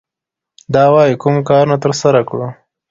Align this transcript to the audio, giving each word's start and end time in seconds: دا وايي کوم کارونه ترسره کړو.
دا 0.73 0.83
وايي 0.93 1.13
کوم 1.21 1.35
کارونه 1.49 1.75
ترسره 1.83 2.21
کړو. 2.29 2.47